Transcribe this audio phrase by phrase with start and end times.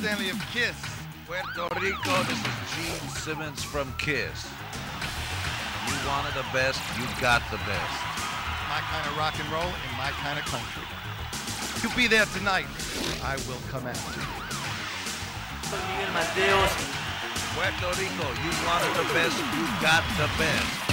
[0.00, 0.72] Stanley of Kiss.
[1.26, 4.48] Puerto Rico, this is Gene Simmons from Kiss.
[5.84, 7.96] You wanted the best, you got the best.
[8.72, 10.88] My kind of rock and roll in my kind of country.
[11.82, 12.64] You'll be there tonight.
[13.22, 14.26] I will come after you.
[15.68, 16.72] Miguel Mateos.
[17.52, 20.90] Puerto Rico, you wanted the best, you got the best.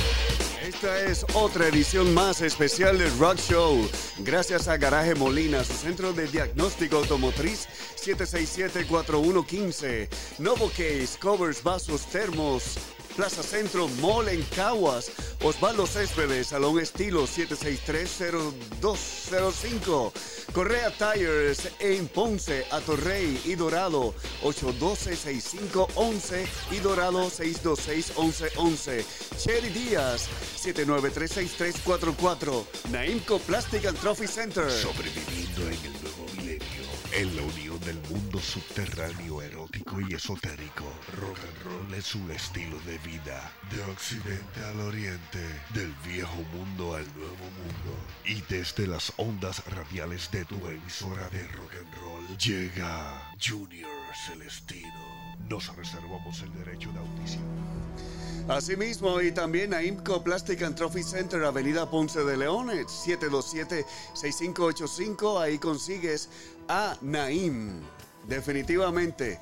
[0.67, 3.89] Esta es otra edición más especial del Rock Show.
[4.17, 7.69] Gracias a Garaje Molina, su centro de diagnóstico automotriz
[8.15, 10.07] 767-4115.
[10.39, 12.77] Novo Case, covers, vasos, termos.
[13.17, 15.11] Plaza Centro Mall en Caguas.
[15.43, 20.11] Osvaldo Céspedes, Salón Estilo 7630205.
[20.53, 24.13] Correa Tires en Ponce, Atorrey y Dorado
[24.43, 29.03] 812-6511 y Dorado 626-1111.
[29.37, 30.29] Cherry Díaz
[30.63, 32.65] 793-6344.
[32.91, 34.69] Naimco Plastic and Trophy Center.
[34.69, 36.83] Sobreviviendo en el nuevo milenio,
[37.13, 37.66] en la unión
[38.39, 40.85] subterráneo, erótico y esotérico.
[41.19, 43.51] Rock and roll es un estilo de vida.
[43.71, 45.39] De occidente al oriente,
[45.73, 47.97] del viejo mundo al nuevo mundo.
[48.25, 53.89] Y desde las ondas radiales de tu emisora de rock and roll, llega Junior
[54.25, 55.07] Celestino.
[55.49, 57.77] Nos reservamos el derecho de audición.
[58.49, 65.41] Asimismo, y también a IMCO Plastic and Trophy Center, Avenida Ponce de León, 727-6585.
[65.41, 66.29] Ahí consigues
[66.69, 67.81] a Naim.
[68.27, 69.39] Definitivamente,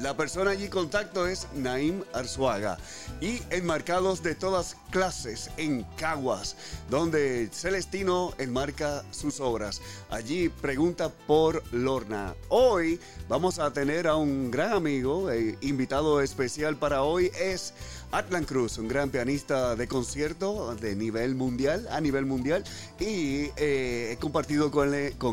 [0.00, 2.78] la persona allí contacto es Naim Arzuaga.
[3.20, 6.56] Y enmarcados de todas clases en Caguas,
[6.90, 9.80] donde Celestino enmarca sus obras.
[10.10, 12.34] Allí pregunta por Lorna.
[12.48, 17.74] Hoy vamos a tener a un gran amigo, eh, invitado especial para hoy es
[18.12, 22.62] Atlan Cruz, un gran pianista de concierto de nivel mundial, a nivel mundial,
[23.00, 24.92] y eh, he compartido con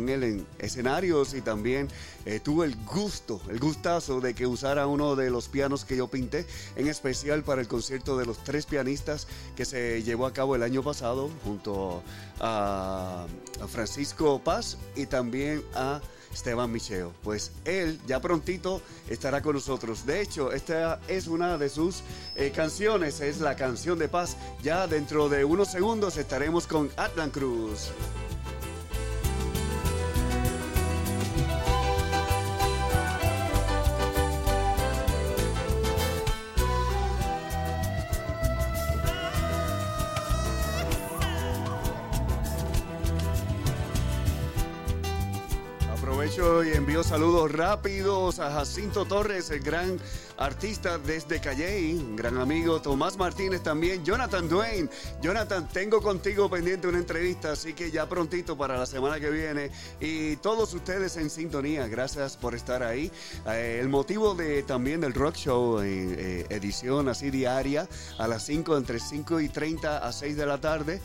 [0.09, 1.89] él, en escenarios y también
[2.25, 6.07] eh, tuve el gusto, el gustazo de que usara uno de los pianos que yo
[6.07, 6.45] pinté,
[6.77, 10.63] en especial para el concierto de los tres pianistas que se llevó a cabo el
[10.63, 12.01] año pasado junto
[12.39, 13.27] a,
[13.62, 16.00] a Francisco Paz y también a
[16.33, 17.13] Esteban Micheo.
[17.24, 20.05] Pues él ya prontito estará con nosotros.
[20.05, 22.03] De hecho, esta es una de sus
[22.36, 24.38] eh, canciones, es la canción de paz.
[24.62, 27.91] Ya dentro de unos segundos estaremos con Atlan Cruz.
[46.39, 50.00] Y envío saludos rápidos a Jacinto Torres, el gran
[50.38, 54.88] artista desde Calley, un gran amigo Tomás Martínez también, Jonathan Duane.
[55.22, 59.69] Jonathan, tengo contigo pendiente una entrevista, así que ya prontito para la semana que viene.
[60.00, 63.12] Y todos ustedes en sintonía, gracias por estar ahí.
[63.46, 67.86] Eh, el motivo de también del Rock Show, en eh, edición así diaria,
[68.17, 71.01] a las 5, entre 5 y 30 a 6 de la tarde.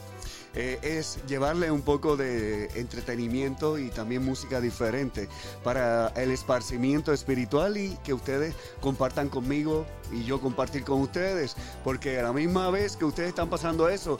[0.57, 5.29] Eh, es llevarle un poco de entretenimiento y también música diferente
[5.65, 12.21] para el esparcimiento espiritual y que ustedes compartan conmigo y yo compartir con ustedes, porque
[12.21, 14.19] a la misma vez que ustedes están pasando eso,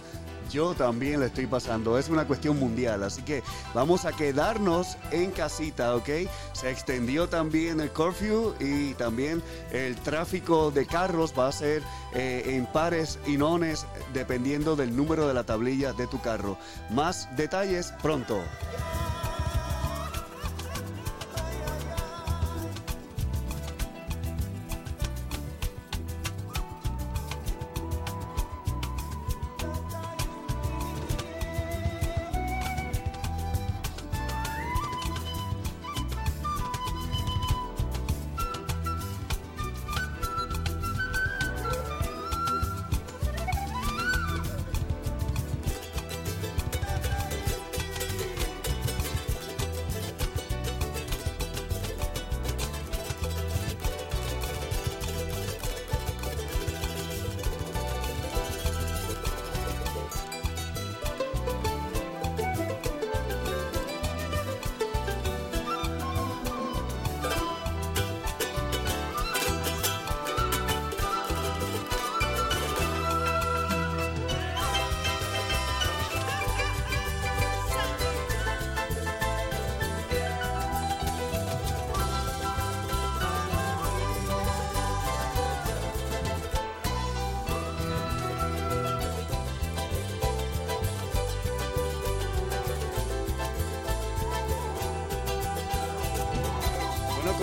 [0.51, 1.99] yo también le estoy pasando.
[1.99, 3.43] Es una cuestión mundial, así que
[3.75, 6.09] vamos a quedarnos en casita, ¿ok?
[6.53, 11.83] Se extendió también el curfew y también el tráfico de carros va a ser
[12.15, 16.57] eh, en pares y nones dependiendo del número de la tablilla de tu carro.
[16.91, 18.41] Más detalles pronto.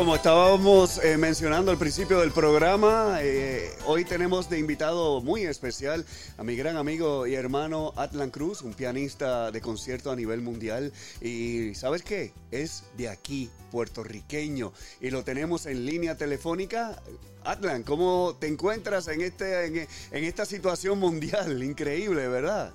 [0.01, 6.07] Como estábamos eh, mencionando al principio del programa, eh, hoy tenemos de invitado muy especial
[6.39, 10.91] a mi gran amigo y hermano Atlan Cruz, un pianista de concierto a nivel mundial.
[11.21, 12.33] Y ¿sabes qué?
[12.49, 16.99] Es de aquí, puertorriqueño, y lo tenemos en línea telefónica.
[17.43, 21.61] Atlan, ¿cómo te encuentras en, este, en, en esta situación mundial?
[21.71, 22.73] Increíble, ¿verdad?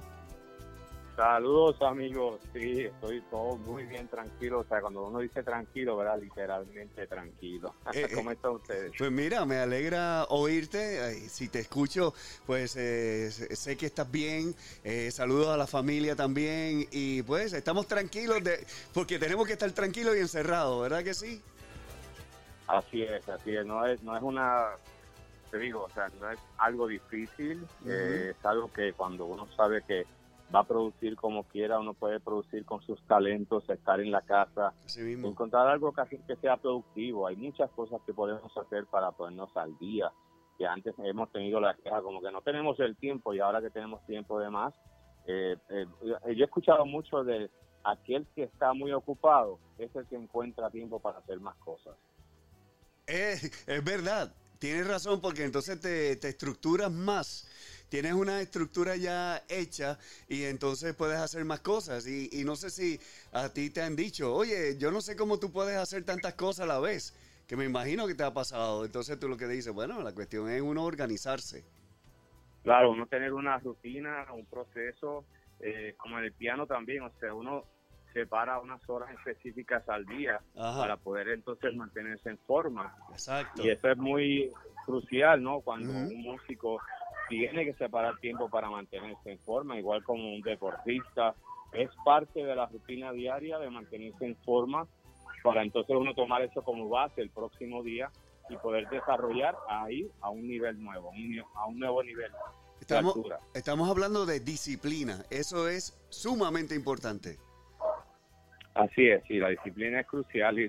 [1.17, 6.21] Saludos amigos, sí, estoy todo muy bien tranquilo, o sea, cuando uno dice tranquilo, ¿verdad?
[6.21, 7.75] Literalmente tranquilo.
[7.95, 8.93] Eh, ¿Cómo eh, están ustedes?
[8.99, 11.15] Pues mira, me alegra oírte.
[11.31, 12.13] Si te escucho,
[12.45, 14.55] pues eh, sé que estás bien.
[14.85, 16.87] Eh, saludos a la familia también.
[16.91, 21.41] Y pues estamos tranquilos de, porque tenemos que estar tranquilos y encerrados, ¿verdad que sí?
[22.67, 24.67] Así es, así es, no es, no es una,
[25.51, 29.83] te digo, o sea, no es algo difícil, eh, es algo que cuando uno sabe
[29.83, 30.05] que
[30.55, 34.73] va a producir como quiera, uno puede producir con sus talentos, estar en la casa,
[34.97, 35.93] encontrar algo
[36.27, 37.27] que sea productivo.
[37.27, 40.11] Hay muchas cosas que podemos hacer para ponernos al día.
[40.59, 43.71] Que antes hemos tenido la queja como que no tenemos el tiempo y ahora que
[43.71, 44.75] tenemos tiempo de más.
[45.27, 47.51] eh, eh, yo he escuchado mucho de
[47.85, 51.95] aquel que está muy ocupado es el que encuentra tiempo para hacer más cosas.
[53.07, 53.37] Eh,
[53.67, 57.49] es verdad, tienes razón porque entonces te, te estructuras más.
[57.89, 62.07] Tienes una estructura ya hecha y entonces puedes hacer más cosas.
[62.07, 62.99] Y, y no sé si
[63.33, 66.65] a ti te han dicho, oye, yo no sé cómo tú puedes hacer tantas cosas
[66.65, 67.15] a la vez,
[67.47, 68.85] que me imagino que te ha pasado.
[68.85, 71.65] Entonces tú lo que dices, bueno, la cuestión es uno organizarse.
[72.65, 75.25] Claro, uno tener una rutina, un proceso,
[75.61, 77.65] eh, como en el piano también, o sea, uno
[78.13, 80.81] separa unas horas específicas al día Ajá.
[80.81, 82.97] para poder entonces mantenerse en forma.
[83.13, 83.63] Exacto.
[83.63, 84.51] Y eso es muy
[84.85, 85.61] crucial, ¿no?
[85.61, 86.81] Cuando un músico
[87.29, 91.35] tiene que separar tiempo para mantenerse en forma, igual como un deportista,
[91.73, 94.87] es parte de la rutina diaria de mantenerse en forma
[95.43, 98.11] para entonces uno tomar eso como base el próximo día
[98.49, 101.13] y poder desarrollar ahí a un nivel nuevo,
[101.55, 102.33] a un nuevo nivel
[102.81, 103.17] Estamos,
[103.55, 105.25] estamos hablando de disciplina.
[105.31, 107.39] Eso es sumamente importante.
[108.75, 110.69] Así es, sí, la disciplina es crucial y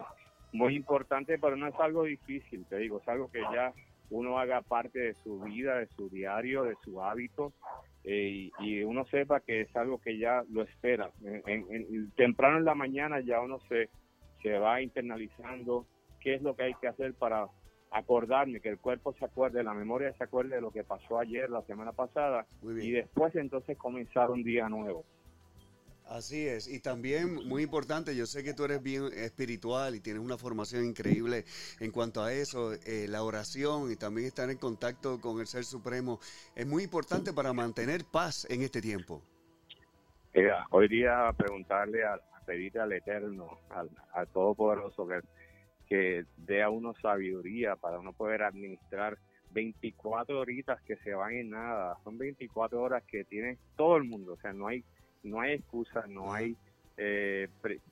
[0.53, 3.73] muy importante, pero no es algo difícil, te digo, es algo que ya
[4.09, 7.53] uno haga parte de su vida, de su diario, de su hábito,
[8.03, 11.11] eh, y, uno sepa que es algo que ya lo espera.
[11.23, 13.89] En- en- en- temprano en la mañana ya uno se,
[14.41, 15.85] se va internalizando
[16.21, 17.47] qué es lo que hay que hacer para
[17.91, 21.49] acordarme, que el cuerpo se acuerde, la memoria se acuerde de lo que pasó ayer,
[21.49, 25.05] la semana pasada, y después entonces comenzar un día nuevo.
[26.09, 30.23] Así es, y también muy importante, yo sé que tú eres bien espiritual y tienes
[30.23, 31.43] una formación increíble
[31.81, 35.65] en cuanto a eso, eh, la oración y también estar en contacto con el Ser
[35.65, 36.19] Supremo
[36.55, 39.21] es muy importante para mantener paz en este tiempo.
[40.69, 45.19] Hoy día preguntarle, a, a pedirle al Eterno, al, al Todopoderoso, que,
[45.87, 49.17] que dé a uno sabiduría para uno poder administrar
[49.51, 51.97] 24 horitas que se van en nada.
[52.03, 54.85] Son 24 horas que tiene todo el mundo, o sea, no hay
[55.27, 56.55] no hay excusas, no hay
[56.97, 57.47] eh,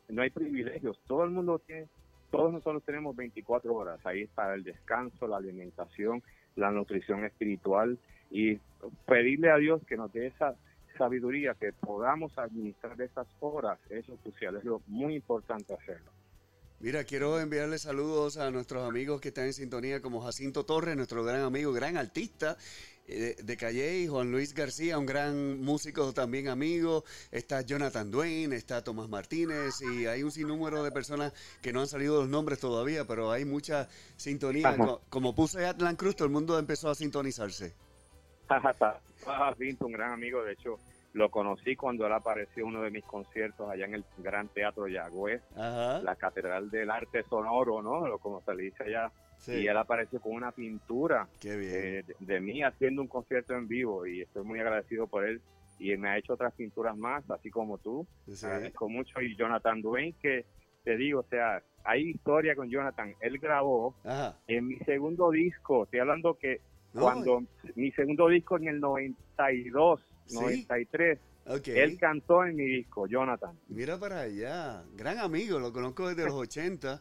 [0.10, 1.00] no hay privilegios.
[1.08, 1.88] Todo el mundo tiene,
[2.32, 4.00] todos nosotros tenemos 24 horas.
[4.04, 6.24] Ahí está el descanso, la alimentación,
[6.56, 8.00] la nutrición espiritual
[8.32, 8.60] y
[9.06, 10.56] pedirle a Dios que nos dé esa
[10.98, 16.12] sabiduría, que podamos administrar esas horas, eso es crucial, es lo muy importante hacerlo.
[16.80, 21.24] Mira, quiero enviarle saludos a nuestros amigos que están en sintonía, como Jacinto Torres, nuestro
[21.24, 22.58] gran amigo, gran artista
[23.08, 27.04] eh, de Calle, y Juan Luis García, un gran músico también amigo.
[27.32, 31.88] Está Jonathan Duane, está Tomás Martínez, y hay un sinnúmero de personas que no han
[31.88, 34.70] salido los nombres todavía, pero hay mucha sintonía.
[34.70, 34.78] Ajá.
[34.86, 37.74] Co- Como puse Atlan Cruz, todo el mundo empezó a sintonizarse.
[39.26, 40.80] Jacinto, un gran amigo, de hecho,
[41.14, 44.88] lo conocí cuando él apareció en uno de mis conciertos allá en el Gran Teatro
[44.88, 46.02] Yagüez, Ajá.
[46.02, 48.18] la Catedral del Arte Sonoro, ¿no?
[48.20, 49.12] Como se le dice allá.
[49.46, 53.68] Sí, Y él apareció con una pintura eh, de, de mí haciendo un concierto en
[53.68, 55.40] vivo y estoy muy agradecido por él.
[55.78, 58.08] Y me ha hecho otras pinturas más, así como tú.
[58.32, 58.46] Sí.
[58.46, 59.22] Agradezco mucho.
[59.22, 60.46] Y Jonathan Duane, que
[60.84, 63.14] te digo, o sea, hay historia con Jonathan.
[63.20, 64.36] Él grabó Ajá.
[64.48, 66.62] en mi segundo disco, estoy hablando que
[66.94, 67.44] No, cuando
[67.76, 70.36] mi segundo disco en el 92, Sí.
[70.36, 71.68] 93, ok.
[71.68, 73.56] él cantó en mi disco, Jonathan.
[73.68, 77.00] Mira para allá, gran amigo, lo conozco desde los 80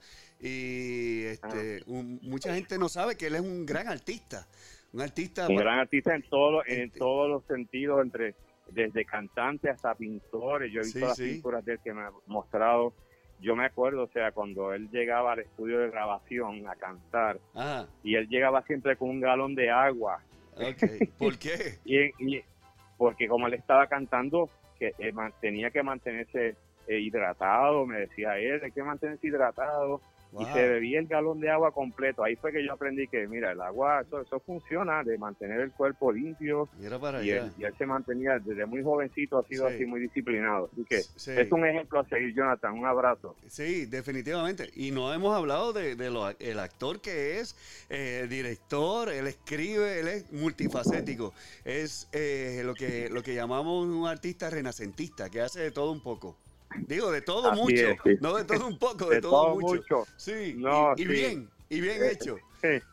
[0.49, 1.85] y este, Ah.
[1.87, 4.47] un- mucha gente no sabe que él es un gran artista,
[4.93, 8.35] un artista Un gran artista en, todo, en Este- todos los sentidos, entre
[8.69, 10.71] desde cantante hasta pintores.
[10.73, 11.33] Yo he visto Sí, las sí.
[11.33, 12.93] pinturas de él que me ha mostrado.
[13.41, 17.89] Yo me acuerdo, o sea, cuando él llegaba al estudio de grabación a cantar, Ajá,
[18.03, 20.23] y él llegaba siempre con un galón de agua.
[20.57, 20.57] ok,
[21.19, 21.79] ¿por qué?
[21.87, 21.99] y,
[22.37, 22.43] y-
[22.99, 24.49] porque como él estaba cantando
[24.79, 26.55] que eh, tenía que mantenerse
[26.87, 30.01] eh, hidratado me decía él hay que mantenerse hidratado
[30.41, 32.25] y se bebía el galón de agua completo.
[32.25, 35.71] Ahí fue que yo aprendí que, mira, el agua, eso, eso funciona, de mantener el
[35.73, 36.69] cuerpo limpio.
[36.79, 37.45] Mira para y, allá.
[37.45, 39.75] él, y él se mantenía, desde muy jovencito ha sido Sí.
[39.75, 40.71] así muy disciplinado.
[40.73, 41.31] Así que Sí.
[41.33, 42.73] es un ejemplo a seguir, Jonathan.
[42.75, 43.37] Un abrazo.
[43.49, 44.71] Sí, definitivamente.
[44.75, 47.57] Y no hemos hablado de, de lo- el actor que es,
[47.91, 51.33] eh, director, él escribe, él es multifacético.
[51.65, 56.01] Es eh, lo que lo que llamamos un artista renacentista, que hace de todo un
[56.03, 56.37] poco.
[56.87, 58.11] Digo, de todo Así mucho, es, sí.
[58.21, 59.75] no de todo un poco, de, De todo, todo mucho.
[59.77, 60.07] mucho.
[60.17, 61.11] Sí, No, y, y sí.
[61.11, 62.39] bien, y bien Eh, hecho,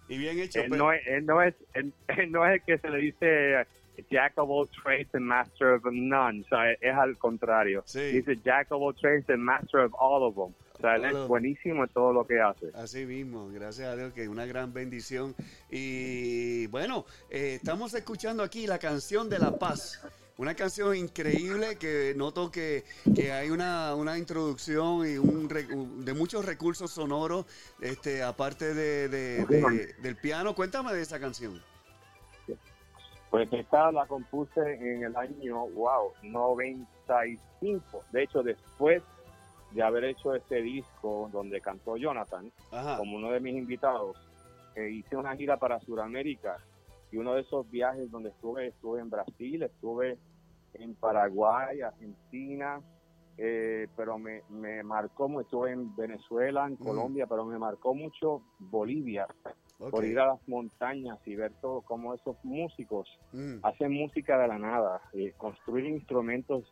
[0.10, 0.60] y bien hecho.
[0.62, 2.98] Él pero- no, es, él, no es, él- él no es el que se le
[3.00, 3.66] dice
[4.10, 6.42] Jack of all trades and master of none.
[6.42, 7.84] O sea, es al contrario.
[7.86, 8.00] Sí.
[8.12, 10.54] Dice Jack of all trades and master of all of them.
[10.78, 12.72] O sea, él es buenísimo en todo lo que hace.
[12.74, 15.36] Así mismo, gracias a Dios que es una gran bendición.
[15.70, 20.02] Y bueno, eh, estamos escuchando aquí la canción de la paz.
[20.38, 22.84] Una canción increíble que noto que,
[23.16, 25.48] que hay una, una introducción y un,
[26.04, 27.46] de muchos recursos sonoros,
[27.80, 30.56] este, aparte de, de- de- del piano.
[30.56, 31.62] Cuéntame de esa canción.
[33.30, 38.04] Pues esta la compuse en el año, wow, 95.
[38.12, 39.04] De hecho, después
[39.72, 42.98] de haber hecho este disco donde cantó Jonathan, Ajá.
[42.98, 44.18] como uno de mis invitados,
[44.76, 46.58] eh, hice una gira para Sudamérica
[47.12, 50.18] y uno de esos viajes donde estuve, estuve en Brasil, estuve
[50.74, 52.82] en Paraguay, Argentina,
[53.38, 56.78] eh, pero me, me marcó, mucho, estuve en Venezuela, en Mm.
[56.78, 59.28] Colombia, pero me marcó mucho Bolivia,
[59.80, 59.90] Ok.
[59.92, 64.48] por ir a las montañas y ver todo cómo esos músicos Mm, hacen música de
[64.48, 66.64] la nada, eh, construyen instrumentos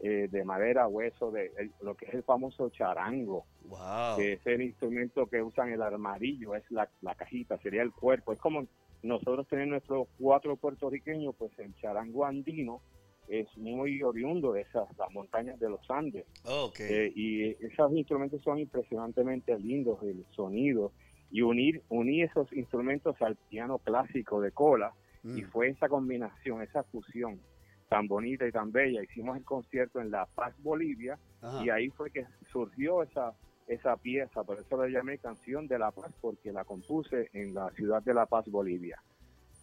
[0.00, 4.16] eh, de madera, hueso, de el- lo que es el famoso charango wow.
[4.16, 8.34] que es el instrumento que usan el armadillo, es la, la cajita, sería el cuerpo.
[8.34, 8.66] Es como
[9.06, 12.80] nosotros tenemos nuestros cuatro puertorriqueños, pues el charango andino
[13.28, 16.26] es muy oriundo de esas, las montañas de los Andes.
[16.44, 16.80] Ok.
[16.80, 20.92] Eh, y esos instrumentos son impresionantemente lindos, el sonido.
[21.30, 24.92] Y unir, unir esos instrumentos al piano clásico de cola,
[25.24, 27.40] y Mm, fue esa combinación, esa fusión
[27.88, 29.02] tan bonita y tan bella.
[29.02, 31.64] Hicimos el concierto en La Paz, Bolivia, ajá.
[31.64, 33.34] y ahí fue que surgió esa
[33.66, 37.70] esa pieza, por eso la llamé Canción de la Paz, porque la compuse en la
[37.70, 39.02] ciudad de La Paz, Bolivia.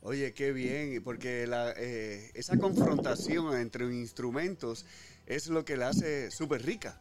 [0.01, 4.85] Oye, qué bien, porque la, eh, esa confrontación entre instrumentos
[5.25, 6.99] es lo que la hace súper rica.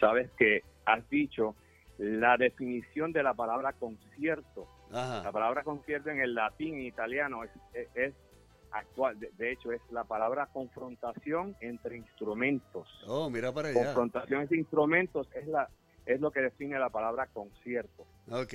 [0.00, 1.54] Sabes que has dicho
[1.98, 4.68] la definición de la palabra concierto.
[4.90, 7.42] La palabra concierto en el latín y italiano
[7.94, 8.14] es
[8.74, 12.88] actual, de, de hecho es la palabra confrontación entre instrumentos.
[13.06, 13.84] Oh, mira para allá.
[13.84, 15.68] Confrontación entre instrumentos es la
[16.06, 18.06] es lo que define la palabra concierto.
[18.30, 18.52] Ok.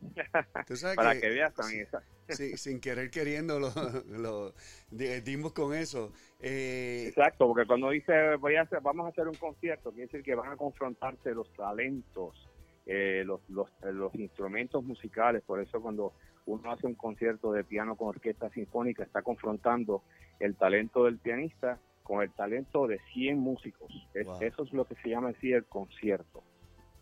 [0.66, 1.86] Tú sabes Para que, que veas también
[2.28, 3.70] sí, sin querer queriendo lo,
[4.08, 4.54] lo
[4.90, 6.12] di- dimos con eso.
[6.38, 10.22] Eh, Exacto, porque cuando dice voy a hacer, vamos a hacer un concierto, quiere decir
[10.22, 12.48] que van a confrontarse los talentos,
[12.86, 15.42] eh, los, los, los instrumentos musicales.
[15.42, 16.14] Por eso cuando
[16.46, 20.02] uno hace un concierto de piano con orquesta sinfónica, está confrontando
[20.38, 23.90] el talento del pianista con el talento de 100 músicos.
[24.24, 24.42] Wow.
[24.42, 26.42] Eso es lo que se llama así el concierto.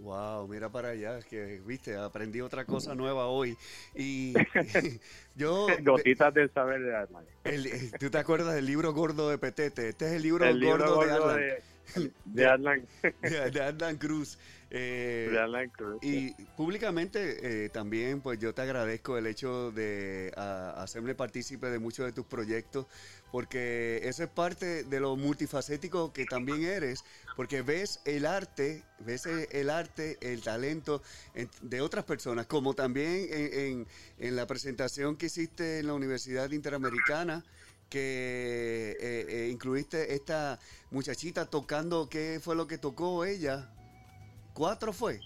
[0.01, 3.57] Wow, mira para allá, que viste, aprendí otra cosa nueva hoy.
[3.96, 4.33] Y
[5.35, 7.22] yo, Gotitas del saber de alma.
[7.44, 9.88] el- eh, ¿tú te acuerdas del libro gordo de Petete?
[9.88, 13.96] Este es el libro, El libro gordo, de gordo Alan, de, de de, de Alan
[13.96, 14.38] Cruz.
[14.70, 15.28] Eh.
[16.02, 21.78] Y públicamente eh, también, pues yo te agradezco el hecho de a- hacerme partícipe de
[21.78, 22.87] muchos de tus proyectos,
[23.33, 27.02] porque eso es parte de lo multifacético que también eres,
[27.35, 31.02] porque ves el arte, ves el, el arte, el talento
[31.35, 33.87] en- de otras personas, como también en, en-
[34.18, 37.42] en la presentación que hiciste en la Universidad Interamericana,
[37.88, 40.59] que eh, eh, incluiste esta
[40.90, 43.70] muchachita tocando, ¿qué fue lo que tocó ella?
[44.58, 45.20] ¿Cuatro fue?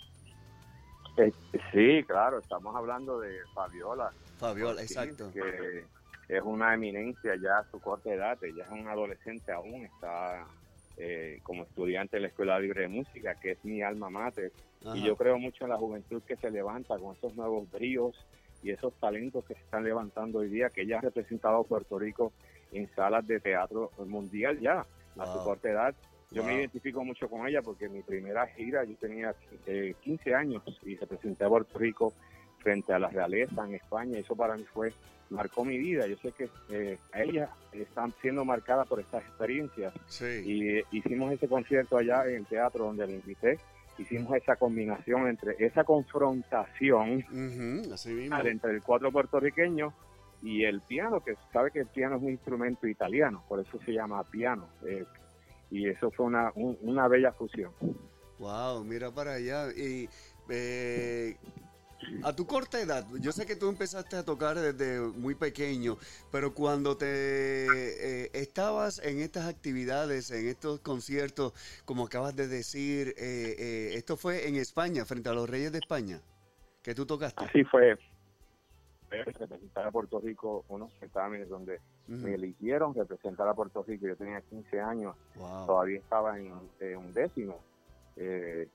[1.16, 1.32] Eh,
[1.72, 4.12] Sí, claro, estamos hablando de Fabiola.
[4.36, 5.30] Fabiola, exacto.
[5.32, 5.84] Que
[6.28, 10.44] es una eminencia ya a su corta edad, ella es un adolescente aún, está
[10.98, 14.52] eh, como estudiante de la Escuela Libre de Música, que es mi alma mater.
[14.84, 14.98] Ajá.
[14.98, 18.14] Y yo creo mucho en la juventud que se levanta con esos nuevos bríos
[18.62, 21.98] y esos talentos que se están levantando hoy día, que ella ha representado a Puerto
[21.98, 22.32] Rico
[22.70, 24.84] en salas de teatro mundial ya,
[25.18, 25.94] a su corta edad.
[26.32, 29.34] Yo me identifico mucho con ella porque mi primera gira, yo tenía
[29.66, 32.12] eh, 15 años y representé a Puerto Rico
[32.58, 34.18] frente a la realeza en España.
[34.18, 34.92] Eso para mí fue,
[35.30, 36.06] marcó mi vida.
[36.06, 39.92] Yo sé que eh, a ella están siendo marcadas por estas experiencias.
[40.06, 40.42] Sí.
[40.44, 43.58] Y eh, hicimos ese concierto allá en el teatro donde la invité.
[43.98, 48.38] Hicimos esa combinación entre esa confrontación Ujú, así mismo.
[48.38, 49.92] entre el cuatro puertorriqueño
[50.42, 53.92] y el piano, que sabe que el piano es un instrumento italiano, por eso se
[53.92, 54.66] llama piano.
[54.86, 55.04] eh,
[55.72, 57.72] y eso fue una, un- una bella fusión.
[58.38, 59.72] Wow, mira para allá.
[59.74, 60.08] Y
[60.50, 61.36] eh,
[62.24, 65.96] a tu corta edad, yo sé que tú empezaste a tocar desde muy pequeño,
[66.30, 71.54] pero cuando te eh, estabas en estas actividades, en estos conciertos,
[71.86, 75.78] como acabas de decir, eh, eh, esto fue en España, frente a los Reyes de
[75.78, 76.20] España,
[76.82, 77.44] que tú tocaste.
[77.44, 77.96] Así fue.
[79.08, 84.06] Fue Representar a Puerto Rico unos certámenes donde Me eligieron representar a Puerto Rico.
[84.06, 85.66] Yo tenía 15 años, Wow.
[85.66, 87.60] todavía estaba en, en un décimo
[88.16, 88.68] eh,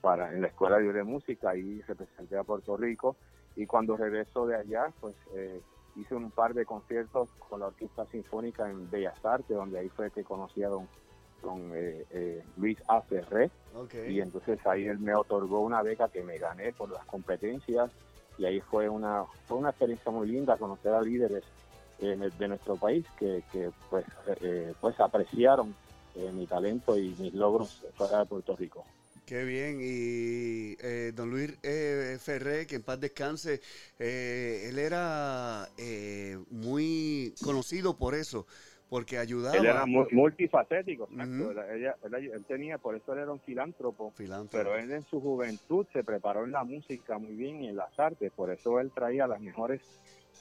[0.00, 3.16] para, en la Escuela Libre de Música y representé a Puerto Rico.
[3.56, 5.60] Y cuando regreso de allá, pues eh,
[5.96, 10.10] hice un par de conciertos con la Orquesta Sinfónica en Bellas Artes, donde ahí fue
[10.10, 10.88] que conocí a don,
[11.42, 13.00] don, eh, eh, Luis A.
[13.02, 13.50] Ferré.
[13.74, 13.94] Ok.
[14.08, 17.90] y entonces ahí él me otorgó una beca que me gané por las competencias
[18.38, 21.42] y ahí fue una fue una experiencia muy linda conocer a líderes
[22.02, 24.04] eh, de nuestro país que, que, pues
[24.40, 25.74] eh, pues apreciaron
[26.16, 28.84] eh, mi talento y mis logros fuera de Puerto Rico.
[29.24, 29.78] Qué bien.
[29.80, 33.60] Y eh, don Luis eh, Ferré, que en paz descanse,
[33.98, 38.46] eh, él era eh, muy conocido por eso,
[38.90, 39.56] porque ayudaba.
[39.56, 41.32] Él era mu- multifacético, exacto.
[41.32, 41.50] Ujú.
[41.52, 44.50] Él- ella- él, él tenía, por eso él era un filántropo, filántropo.
[44.64, 47.96] pero él en su juventud se preparó en la música muy bien y en las
[47.98, 49.80] artes, por eso él traía las mejores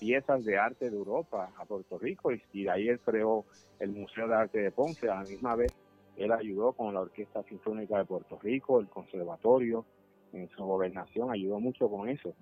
[0.01, 3.45] piezas de arte de Europa a Puerto Rico y, y de ahí él creó
[3.79, 5.07] el Museo de Arte de Ponce.
[5.07, 5.71] A la misma vez,
[6.17, 9.85] él ayudó con la Orquesta Sinfónica de Puerto Rico, el Conservatorio,
[10.33, 12.33] en su gobernación, ayudó mucho con eso.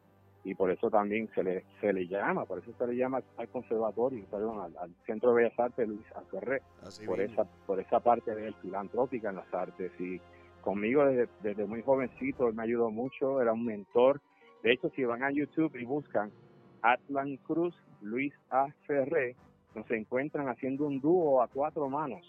[0.45, 3.49] Y por eso también se le, se le llama, por eso se le llama al
[3.49, 7.99] conservatorio, perdón, al, al Centro de Bellas Artes Luis Aferré Así por esa por esa
[7.99, 10.21] parte de él, filantrópica en las artes y
[10.61, 14.21] conmigo desde, desde muy jovencito él me ayudó mucho era un mentor
[14.63, 16.31] de hecho si van a YouTube y buscan
[16.81, 19.35] Atlan Cruz Luis A Ferré
[19.75, 22.25] nos encuentran haciendo un dúo a cuatro manos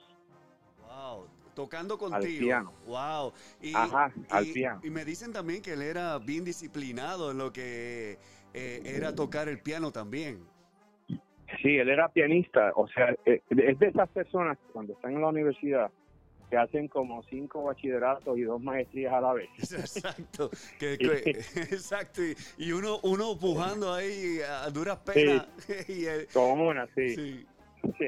[0.86, 1.26] Wow.
[1.54, 2.40] Tocando contigo.
[2.46, 2.72] piano.
[2.86, 3.32] Wow.
[3.60, 4.80] Y, Ajá, al y- piano.
[4.84, 8.18] Y me dicen también que él era bien disciplinado en lo que
[8.54, 10.40] eh, era tocar el piano también.
[11.62, 15.20] sí él era pianista o sea eh, es de esas personas que cuando están en
[15.20, 15.90] la universidad
[16.50, 20.50] que hacen como cinco bachilleratos y dos maestrías a la vez Exacto.
[20.78, 21.30] Que- que-
[21.70, 22.20] exacto.
[22.22, 25.46] Y, y uno, uno pujando ahí a duras penas.
[25.88, 27.14] Él- como una sí.
[27.14, 27.46] sí.
[27.98, 28.06] Sí,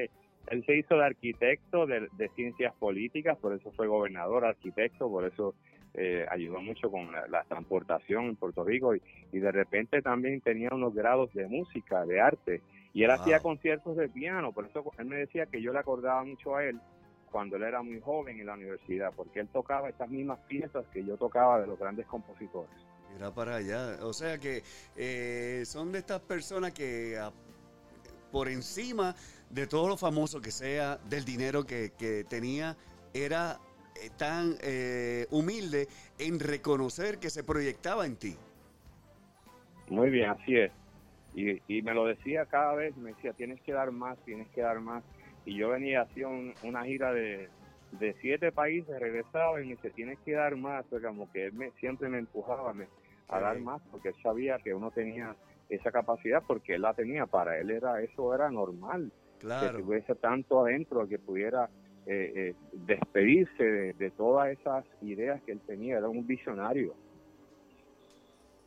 [0.49, 5.25] él se hizo de arquitecto de, de ciencias políticas, por eso fue gobernador, arquitecto, por
[5.25, 5.55] eso
[5.95, 9.01] eh, ayudó mucho con la, la transportación en Puerto Rico y,
[9.31, 12.61] y de repente también tenía unos grados de música, de arte,
[12.93, 13.21] y él Wow.
[13.21, 16.63] hacía conciertos de piano, por eso él me decía que yo le acordaba mucho a
[16.65, 16.79] él
[17.33, 21.03] cuando él era muy joven en la universidad, porque él tocaba estas mismas piezas que
[21.03, 22.69] yo tocaba de los grandes compositores.
[23.11, 23.97] Mira para allá.
[24.03, 24.61] O sea que
[24.95, 27.31] eh, son de estas personas que ah,
[28.31, 29.15] por encima
[29.49, 32.77] de todo lo famoso que sea, del dinero que, que tenía,
[33.15, 33.59] era
[33.95, 35.87] eh, tan eh, humilde
[36.19, 38.37] en reconocer que se proyectaba en ti.
[39.89, 40.71] Muy bien, así es.
[41.33, 44.61] Y, y me lo decía cada vez, me decía, tienes que dar más, tienes que
[44.61, 45.03] dar más.
[45.45, 47.49] Y yo venía, hacía un- una gira de,
[47.91, 50.85] de siete países, regresaba y me decía, tienes que dar más.
[50.91, 52.89] O sea, como que él me, siempre me empujaba me-
[53.27, 53.39] a Sí.
[53.39, 55.35] dar más, porque él sabía que uno tenía
[55.69, 57.25] esa capacidad, porque él la tenía.
[57.27, 59.11] Para él era eso era normal,
[59.59, 59.79] que Claro.
[59.83, 61.69] tuviese tanto adentro, que pudiera
[62.05, 65.97] eh, eh, despedirse de, de todas esas ideas que él tenía.
[65.97, 66.97] Era un visionario.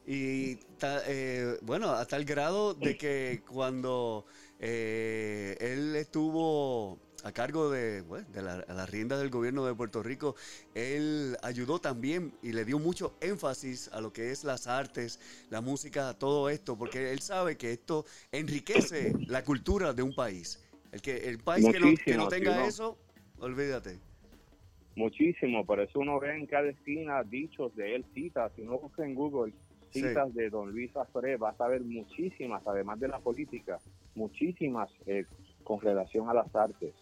[0.08, 4.24] Y ta- eh, bueno, a tal grado de que cuando
[4.60, 9.74] eh, él estuvo a cargo de, bueno, de la, a la rienda del gobierno de
[9.74, 10.36] Puerto Rico,
[10.74, 15.18] él ayudó también y le dio mucho énfasis a lo que es las artes,
[15.50, 20.62] la música, todo esto, porque él sabe que esto enriquece la cultura de un país.
[20.92, 22.96] El que el país que no, que no tenga eso,
[23.38, 23.98] olvídate.
[24.94, 28.50] Muchísimo, por eso uno ve en cada esquina dichos de él, citas.
[28.56, 29.52] Si uno busca en Google
[29.92, 30.00] Sí.
[30.02, 33.78] citas de don Luis Afre, vas a ver muchísimas, además de la política,
[34.14, 35.24] muchísimas eh,
[35.64, 36.92] con relación a las artes.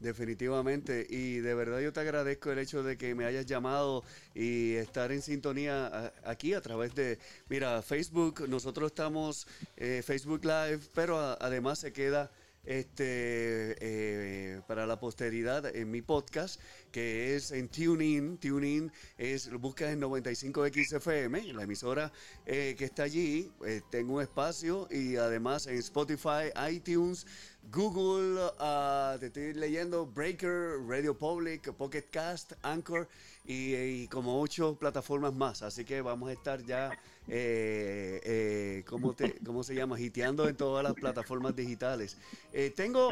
[0.00, 4.02] Definitivamente, y de verdad yo te agradezco el hecho de que me hayas llamado
[4.34, 7.18] y estar en sintonía aquí a través de,
[7.50, 12.30] mira, Facebook, nosotros estamos eh, Facebook Live, pero a- además se queda
[12.64, 16.60] este eh, para la posteridad en mi podcast
[16.92, 22.12] que es en TuneIn, TuneIn es, buscas en 95XFM, la emisora
[22.46, 27.26] eh, que está allí, eh, tengo un espacio y además en Spotify, iTunes,
[27.72, 33.06] Google, ah, te estoy leyendo Breaker, Radio Public, Pocket Cast, Anchor
[33.44, 35.62] y, y como ocho plataformas más.
[35.62, 36.90] Así que vamos a estar ya,
[37.28, 40.00] eh, eh, ¿cómo, te, ¿cómo se llama?
[40.00, 42.16] Hiteando en todas las plataformas digitales.
[42.52, 43.10] Eh, tengo,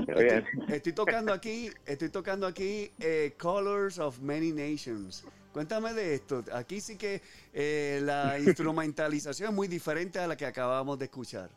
[0.68, 5.24] estoy tocando aquí, estoy tocando aquí eh, Colors of Many Nations.
[5.52, 6.44] Cuéntame de esto.
[6.52, 11.48] Aquí sí que eh, la instrumentalización es muy diferente a la que acabamos de escuchar.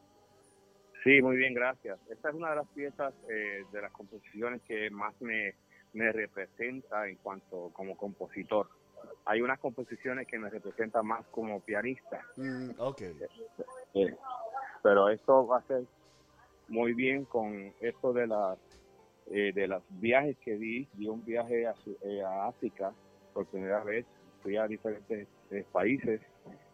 [1.03, 1.99] Sí, muy bien, gracias.
[2.09, 5.55] Esta es una de las piezas eh, de las composiciones que más me,
[5.93, 8.67] me representa en cuanto como compositor.
[9.25, 13.01] Hay unas composiciones que me representan más como pianista, Mm, ok.
[13.95, 14.15] eh,
[14.83, 15.83] pero esto va a ser
[16.67, 18.57] muy bien con esto de las
[19.31, 20.87] eh, de los viajes que di.
[20.93, 22.91] Di un viaje a, eh, a África
[23.33, 24.05] por primera vez.
[24.43, 26.19] Fui a diferentes eh, países,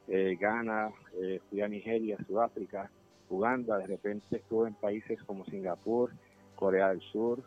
[0.08, 0.90] eh, Ghana,
[1.22, 2.90] eh, fui a Nigeria, Sudáfrica,
[3.30, 3.78] Uganda.
[3.78, 6.12] De repente estuve en países como Singapur,
[6.56, 7.44] Corea del Sur,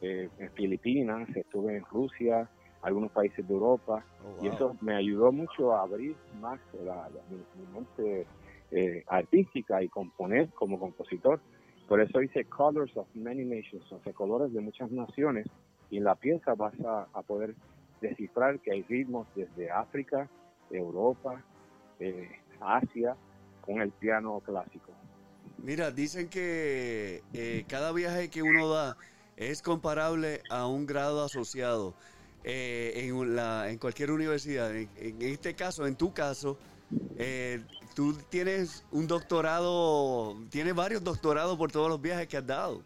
[0.00, 2.48] eh, en Filipinas, estuve en Rusia,
[2.82, 4.04] algunos países de Europa.
[4.24, 8.26] Oh, Y eso me ayudó mucho a abrir más la, la- mi, mi mente
[8.70, 11.40] eh, artística y componer como compositor.
[11.88, 15.46] Por eso hice Colors of Many Nations, o sea, colores de muchas naciones.
[15.90, 17.54] Y en la pieza vas a, a poder
[18.00, 20.28] descifrar que hay ritmos desde África,
[20.70, 21.42] Europa,
[21.98, 22.28] eh,
[22.60, 23.16] Asia,
[23.62, 24.92] con el piano clásico.
[25.68, 28.96] Mira, dicen que eh, cada viaje que uno da
[29.36, 31.92] es comparable a un grado asociado
[32.42, 34.74] eh, en, la, en cualquier universidad.
[34.74, 34.88] En,
[35.20, 36.56] este caso, en tu caso,
[37.18, 37.60] eh,
[37.94, 42.80] tú tienes un doctorado, tienes varios doctorados por todos los viajes que has dado.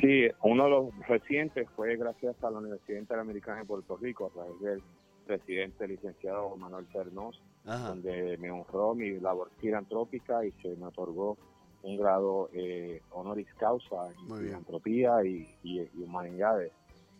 [0.00, 4.30] Sí, uno de los recientes fue gracias a la Universidad Interamericana de Puerto Rico, a
[4.30, 4.82] través del
[5.26, 7.88] presidente licenciado Manuel Cernos, Ajá.
[7.90, 11.36] donde me honró mi labor filantrópica y se me otorgó
[11.82, 16.72] un grado eh, honoris causa en filantropía y, y- y humanidades.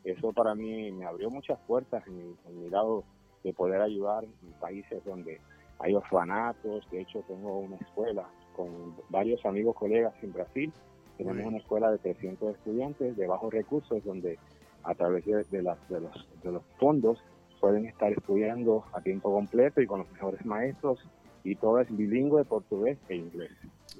[0.04, 3.04] Eso para mí me abrió muchas puertas en mi, en mi lado
[3.44, 5.40] de poder ayudar en países donde
[5.78, 6.88] hay orfanatos.
[6.90, 10.72] De hecho, tengo una escuela con varios amigos, colegas en Brasil.
[11.16, 14.38] Tenemos una escuela de 300 estudiantes de bajos recursos donde
[14.84, 17.18] a través de, de las- de los, de los fondos
[17.58, 20.98] pueden estar estudiando a tiempo completo y con los mejores maestros
[21.44, 23.50] y todo es bilingüe, portugués e inglés.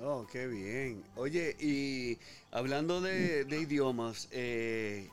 [0.00, 1.02] Oh, qué bien.
[1.16, 2.18] Oye, y
[2.52, 5.08] hablando de, de idiomas, eh,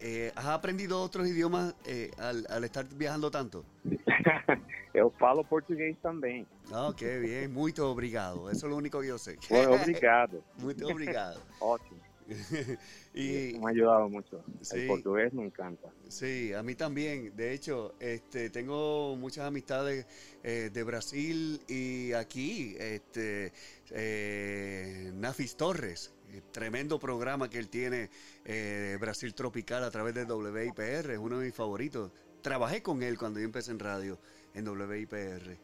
[0.00, 3.64] eh, ¿has aprendido otros idiomas eh, al, al estar viajando tanto?
[4.92, 6.46] Eu falo português também.
[6.72, 7.52] Oh, qué bien.
[7.52, 8.50] Muy obrigado.
[8.50, 9.38] Eso es lo único que yo sé.
[9.48, 10.42] Bueno, obrigado.
[10.58, 11.40] Muy obrigado.
[11.60, 11.99] Ótimo.
[13.14, 14.44] y Me ha ayudado mucho.
[14.60, 14.80] Sí.
[14.80, 15.88] El portugués me encanta.
[16.08, 17.34] sí, a mí también.
[17.36, 20.06] De hecho, este, tengo muchas amistades
[20.42, 23.52] eh, de Brasil y aquí, este,
[23.90, 26.14] eh, Nafis Torres.
[26.32, 28.08] eh, Tremendo programa que él tiene,
[28.44, 32.12] eh, Brasil Tropical, a través de WIPR, es uno de mis favoritos.
[32.42, 34.18] Trabajé con él cuando yo empecé en radio,
[34.54, 35.58] en WIPR.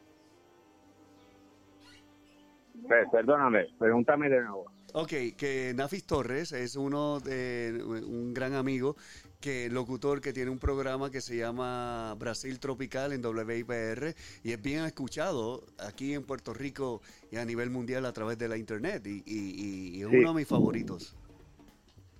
[2.88, 4.66] Pe- Perdóname, pregúntame de nuevo.
[4.92, 8.96] Ok, que Nafis Torres es uno de un gran amigo,
[9.40, 14.62] que locutor que tiene un programa que se llama Brasil Tropical en WIPR y es
[14.62, 19.07] bien escuchado aquí en Puerto Rico y a nivel mundial a través de la internet
[19.07, 20.16] y, y- y es Sí.
[20.16, 21.14] uno de mis favoritos.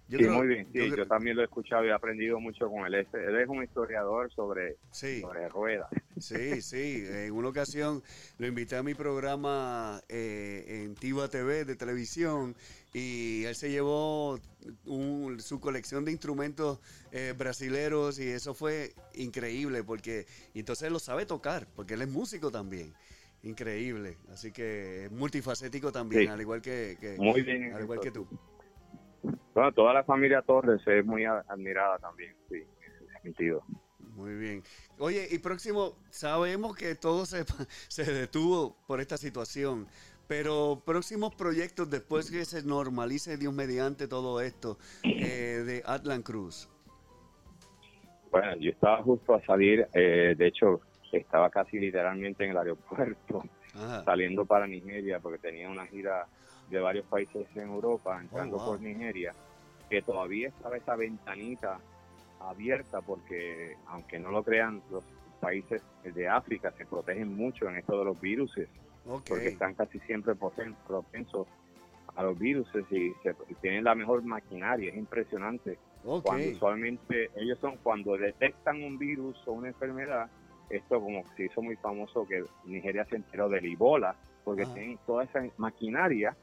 [0.09, 0.69] Yo sí, creo- muy bien.
[0.73, 2.95] Sí, yo también lo he escuchado y he aprendido mucho con él.
[2.95, 5.21] Este- Él es un historiador sobre, sí.
[5.21, 5.89] sobre ruedas.
[6.19, 7.05] Sí, sí.
[7.11, 8.03] En una ocasión
[8.39, 12.55] lo invité a mi programa eh, en Tiva TV de televisión
[12.95, 14.39] y él se llevó
[14.85, 16.79] un- su colección de instrumentos
[17.13, 22.09] eh, brasileros y eso fue increíble porque entonces él lo sabe tocar porque él es
[22.09, 22.95] músico también.
[23.43, 24.17] Increíble.
[24.33, 26.29] Así que es multifacético también, Sí.
[26.29, 28.27] al igual que, que- Muy bien en al igual que tú.
[29.55, 33.63] Bueno, toda la familia Torres es muy admirada también, sí, en ese sentido.
[34.15, 34.63] Muy bien.
[34.99, 37.45] Oye, y próximo, sabemos que todo se,
[37.89, 39.87] se detuvo por esta situación,
[40.27, 46.69] pero próximos proyectos después que se normalice Dios mediante todo esto eh, de Atlan Cruz.
[48.31, 50.81] Bueno, yo estaba justo a salir, eh, de hecho,
[51.13, 54.05] estaba casi literalmente en el aeropuerto, Ajá.
[54.05, 56.27] saliendo para Nigeria, porque tenía una gira
[56.69, 58.69] de varios países en Europa, entrando Oh, wow.
[58.73, 59.33] por Nigeria,
[59.89, 61.79] que todavía estaba esa ventanita
[62.41, 65.05] abierta, porque aunque no lo crean, los
[65.41, 68.53] países de África se protegen mucho en esto de los virus,
[69.07, 69.25] Ok.
[69.29, 71.47] porque están casi siempre propen- propensos
[72.17, 75.79] a los virus y, se- y tienen la mejor maquinaria, es impresionante.
[76.05, 76.25] Ok.
[76.25, 80.29] Cuando usualmente ellos son cuando detectan un virus o una enfermedad,
[80.71, 84.75] esto como se hizo muy famoso que Nigeria se enteró del Ebola, porque Ajá.
[84.75, 86.37] tienen toda esa maquinaria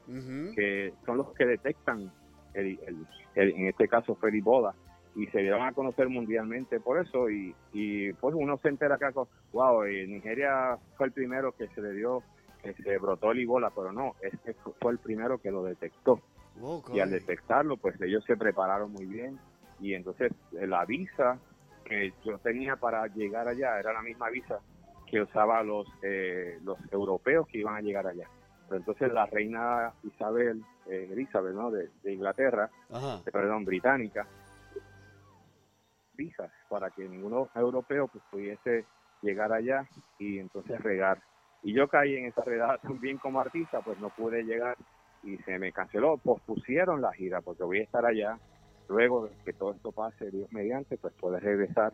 [0.54, 2.12] que son los que detectan,
[2.52, 4.74] el, el- el- en este caso fue el Ebola,
[5.16, 9.10] y se dieron a conocer mundialmente por eso, y, y pues uno se entera acá,
[9.12, 12.22] con, wow, eh, Nigeria fue el primero que se le dio,
[12.62, 16.20] que se brotó el Ebola, pero no, este fue el primero que lo detectó
[16.60, 16.90] Ok.
[16.94, 19.38] y al detectarlo, pues ellos se prepararon muy bien
[19.80, 21.38] y entonces eh, la visa
[21.86, 24.60] que yo tenía para llegar allá era la misma visa
[25.06, 28.28] que usaban los, eh, los europeos que iban a llegar allá.
[28.68, 31.70] Pero entonces la reina Isabel, eh, Elizabeth, ¿no?
[31.70, 34.26] De, de Inglaterra, eh, perdón, británica,
[36.14, 38.86] visas para que ninguno europeo pues pudiese
[39.22, 39.86] llegar allá
[40.18, 41.20] y entonces regar.
[41.62, 44.76] Y yo caí en esa redada también como artista, pues no pude llegar
[45.22, 48.38] y se me canceló, pospusieron la gira porque voy a estar allá.
[48.86, 51.90] Luego de que todo esto pase, Dios mediante, pues poder regresar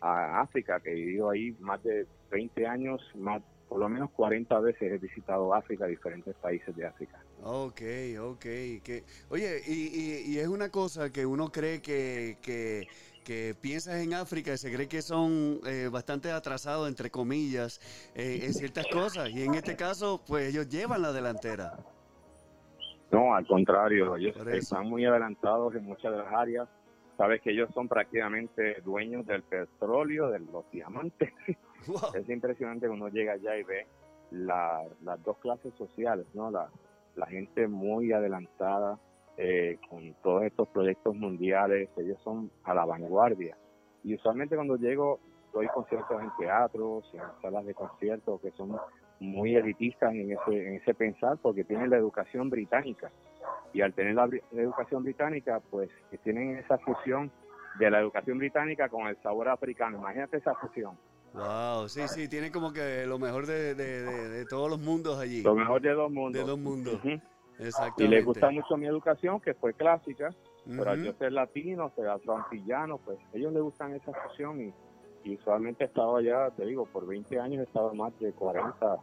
[0.00, 4.58] a África, que he vivido ahí más de 20 años, más por lo menos 40
[4.60, 7.22] veces he visitado África, diferentes países de África.
[7.42, 7.80] Ok,
[8.20, 8.40] ok.
[8.82, 12.88] Que, oye, y, y- y es una cosa que uno cree que, que,
[13.24, 17.78] que piensas en África y se cree que son eh, bastante atrasados, entre comillas,
[18.16, 19.30] eh, en ciertas cosas.
[19.30, 21.78] Y en este caso, pues ellos llevan la delantera.
[23.12, 26.68] No, al contrario, ellos están muy adelantados en muchas de las áreas.
[27.20, 31.30] Sabes que ellos son prácticamente dueños del petróleo, de los diamantes.
[31.86, 31.96] Wow.
[32.14, 33.86] Es impresionante cuando uno llega allá y ve
[34.30, 36.50] la- las dos clases sociales, ¿no?
[36.50, 36.70] La,
[37.16, 38.98] la gente muy adelantada
[39.36, 43.54] eh, con todos estos proyectos mundiales, ellos son a la vanguardia.
[44.02, 45.20] Y usualmente cuando llego,
[45.52, 48.78] doy conciertos en teatros, en salas de conciertos que son
[49.18, 53.10] muy elitistas en ese, en ese pensar porque tienen la educación británica.
[53.72, 57.30] Y al tener la, educación británica, pues que tienen esa fusión
[57.78, 59.98] de la educación británica con el sabor africano.
[59.98, 60.98] Imagínate esa fusión.
[61.32, 65.18] Wow, sí, sí, tiene como que lo mejor de, de- de- de todos los mundos
[65.20, 65.42] allí.
[65.42, 66.42] Lo mejor de dos mundos.
[66.42, 67.00] De dos mundos.
[67.58, 68.04] Exactamente.
[68.04, 70.30] Y les gusta mucho mi educación, que fue clásica,
[70.66, 74.74] pero al yo ser latino, ser afroantillano, pues ellos les gustan esa fusión y,
[75.24, 78.96] y usualmente he estado allá, te digo, por 20 años he estado más de 40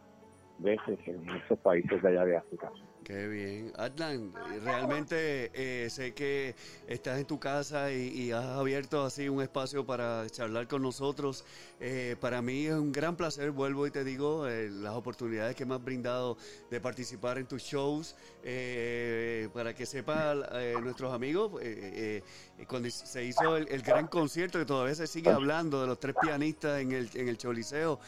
[0.58, 2.70] veces en esos países de allá de África.
[3.08, 3.72] Qué bien.
[3.78, 6.54] Atlan, realmente eh, sé que
[6.86, 11.42] estás en tu casa y, has abierto así un espacio para charlar con nosotros.
[11.80, 15.64] Eh, para mí es un gran placer, vuelvo y te digo, eh, las oportunidades que
[15.64, 16.36] me has brindado
[16.70, 18.14] de participar en tus shows.
[19.54, 20.42] para que sepan
[20.82, 21.52] nuestros amigos,
[22.66, 26.14] cuando se hizo el, el gran concierto, que todavía se sigue hablando de los tres
[26.20, 28.00] pianistas en el, en el Choliseo,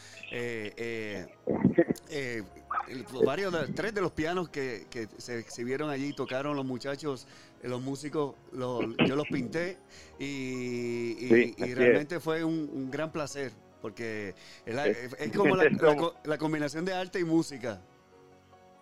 [2.91, 7.27] el- varios de- tres de los pianos que, que se exhibieron allí tocaron los muchachos
[7.63, 9.79] eh, los músicos los- yo los pinté
[10.19, 11.79] y, y- Sí, y así es.
[11.79, 14.35] realmente fue un, un gran placer porque
[14.67, 17.81] es, la- Es- es como la, la co- la combinación de arte y música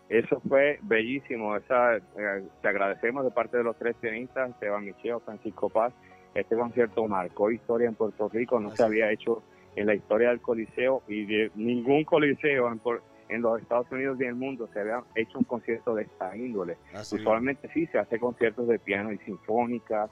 [0.08, 1.54] Eso fue bellísimo.
[1.56, 2.02] Esa, eh,
[2.62, 5.92] te agradecemos de parte de los tres pianistas, Esteban Micheo, Francisco Paz.
[6.34, 9.42] Este concierto marcó historia en Puerto Rico, no Así se había hecho
[9.76, 14.18] en la historia del Coliseo y de ningún Coliseo en, por- en los Estados Unidos
[14.20, 16.76] y en el mundo se había hecho un concierto de esta índole.
[16.94, 20.10] Así Usualmente sí se hace conciertos de piano y sinfónicas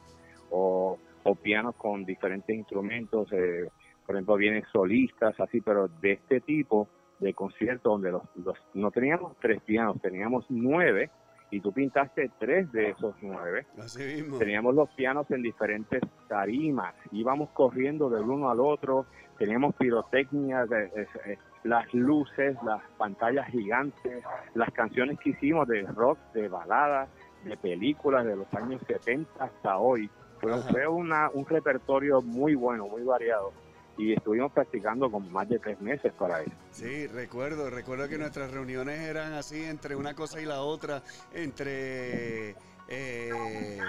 [0.50, 3.68] o, o pianos con diferentes instrumentos, eh,
[4.06, 6.88] por ejemplo vienen solistas así, pero de este tipo
[7.18, 11.10] de conciertos donde los, los- no teníamos tres pianos, teníamos nueve
[11.50, 13.66] y tú pintaste tres de esos nueve.
[13.78, 19.06] así mismo Teníamos los pianos en diferentes tarimas, íbamos corriendo del uno al otro,
[19.38, 25.82] teníamos pirotecnia, de- de- eh, las luces, las pantallas gigantes, las canciones que hicimos de
[25.82, 27.08] rock, de baladas,
[27.44, 30.10] de películas de los años 70 hasta hoy.
[30.40, 30.68] Fue, Ajá.
[30.70, 33.52] fue una, un repertorio muy bueno, muy variado
[33.98, 36.52] y estuvimos practicando con más de tres meses para eso.
[36.70, 41.02] Sí, recuerdo, recuerdo que nuestras reuniones eran así entre una cosa y la otra,
[41.32, 42.50] entre
[42.88, 43.80] eh,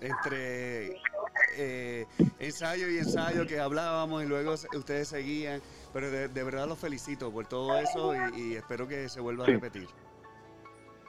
[0.00, 0.96] entre
[1.56, 2.06] eh,
[2.38, 5.60] ensayo y ensayo que hablábamos y luego ustedes seguían,
[5.92, 9.44] pero de, de verdad los felicito por todo eso y, y espero que se vuelva
[9.44, 9.88] a repetir.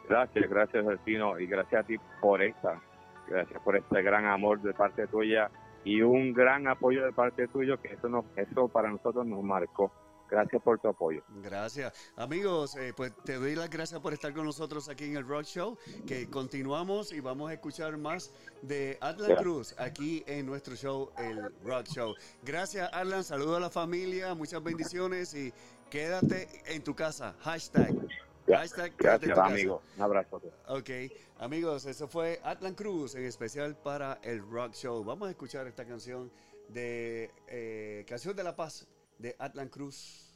[0.09, 2.81] Gracias, gracias Delfino y gracias a ti por esta,
[3.27, 5.49] gracias por este gran amor de parte tuya
[5.85, 9.91] y un gran apoyo de parte tuyo que eso nos, eso para nosotros nos marcó.
[10.29, 11.21] Gracias por tu apoyo.
[11.43, 11.93] Gracias.
[12.15, 15.43] Amigos, eh, pues te doy las gracias por estar con nosotros aquí en el Rock
[15.43, 19.35] Show, que continuamos y vamos a escuchar más de Atlan Ya.
[19.37, 22.15] Cruz aquí en nuestro show, el Rock Show.
[22.41, 23.23] Gracias, Atlan.
[23.23, 25.53] Saludos a la familia, muchas bendiciones y
[25.91, 27.35] quédate en tu casa.
[27.41, 27.93] Hashtag.
[28.47, 29.53] Hashtag quédate en Gracias, tu casa.
[29.53, 29.81] amigo.
[29.97, 30.41] Un abrazo.
[30.67, 30.89] Ok,
[31.37, 35.03] amigos, eso fue Atlan Cruz en especial para el Rock Show.
[35.03, 36.31] Vamos a escuchar esta canción
[36.69, 38.87] de eh, Canción de la Paz
[39.19, 40.33] de Atlan Cruz.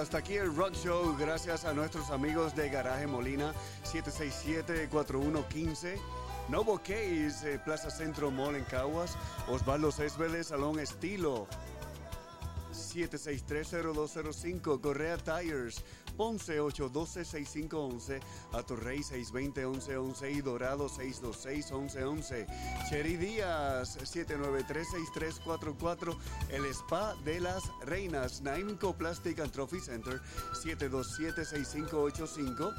[0.00, 1.16] Hasta aquí el Rock Show.
[1.18, 3.52] Gracias a nuestros amigos de Garaje Molina,
[3.84, 6.00] 767-4115.
[6.48, 9.18] Novo Case, eh, Plaza Centro Mall en Caguas.
[9.46, 11.46] Osvaldo Céspedes, Salón Estilo.
[12.72, 15.84] 7630205, Correa Tires,
[16.16, 18.20] Ponce 812-6511,
[18.52, 22.46] Atorrey 620-1111 y Dorado 626-1111.
[22.88, 26.16] Cherry Díaz 793-6344,
[26.50, 30.20] El Spa de las Reinas, Naimco Plastic and Trophy Center
[30.52, 32.72] 727-6585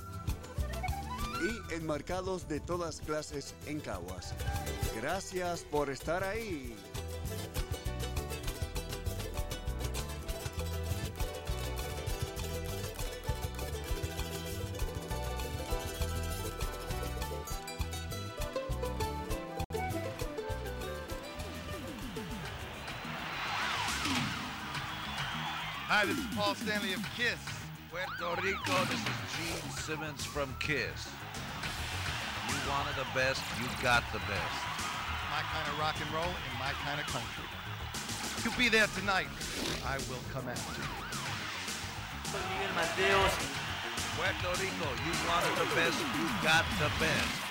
[1.41, 4.35] y enmarcados de todas clases en Caguas.
[4.95, 6.75] Gracias por estar ahí.
[26.51, 27.39] Paul Stanley of Kiss.
[27.89, 31.07] Puerto Rico, this is Gene Simmons from Kiss.
[32.49, 34.59] You wanted the best, you got the best.
[35.31, 37.47] My kind of rock and roll in my kind of country.
[38.43, 39.31] You'll be there tonight.
[39.87, 40.91] I will come after you.
[42.35, 43.31] Miguel Mateos.
[44.19, 47.50] Puerto Rico, you wanted the best, you got the best.